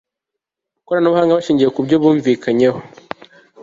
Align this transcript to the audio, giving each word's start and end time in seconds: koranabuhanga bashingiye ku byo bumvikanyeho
koranabuhanga 0.85 1.37
bashingiye 1.37 1.69
ku 1.71 1.79
byo 1.85 1.95
bumvikanyeho 2.01 2.79